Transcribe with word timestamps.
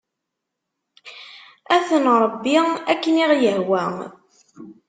Ad 1.75 1.81
ten-nṛebbi 1.87 2.55
akken 2.91 3.15
i 3.23 3.25
ɣ-yehwa. 3.31 3.85